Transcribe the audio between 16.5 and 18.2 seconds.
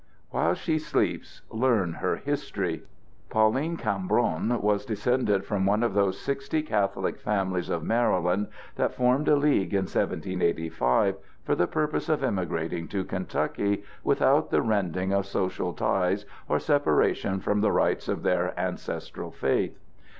separation from the rites